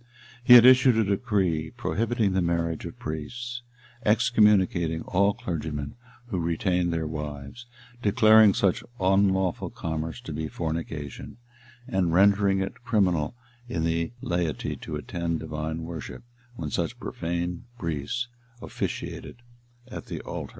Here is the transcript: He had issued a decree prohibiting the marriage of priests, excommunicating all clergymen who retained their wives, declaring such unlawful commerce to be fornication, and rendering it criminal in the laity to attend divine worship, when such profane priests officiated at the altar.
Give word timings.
He 0.43 0.55
had 0.55 0.65
issued 0.65 0.97
a 0.97 1.03
decree 1.03 1.69
prohibiting 1.77 2.33
the 2.33 2.41
marriage 2.41 2.85
of 2.85 2.97
priests, 2.97 3.61
excommunicating 4.03 5.03
all 5.03 5.35
clergymen 5.35 5.93
who 6.25 6.39
retained 6.39 6.91
their 6.91 7.05
wives, 7.05 7.67
declaring 8.01 8.55
such 8.55 8.83
unlawful 8.99 9.69
commerce 9.69 10.19
to 10.21 10.33
be 10.33 10.47
fornication, 10.47 11.37
and 11.87 12.11
rendering 12.15 12.61
it 12.61 12.83
criminal 12.83 13.35
in 13.69 13.83
the 13.83 14.11
laity 14.23 14.75
to 14.77 14.95
attend 14.95 15.39
divine 15.41 15.83
worship, 15.83 16.23
when 16.55 16.71
such 16.71 16.99
profane 16.99 17.65
priests 17.77 18.27
officiated 18.59 19.43
at 19.87 20.07
the 20.07 20.19
altar. 20.21 20.49